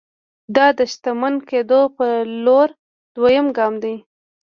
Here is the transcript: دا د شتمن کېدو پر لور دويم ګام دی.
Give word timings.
دا 0.55 0.67
د 0.77 0.79
شتمن 0.91 1.35
کېدو 1.49 1.81
پر 1.95 2.09
لور 2.45 2.69
دويم 3.15 3.47
ګام 3.57 3.73
دی. 3.83 3.95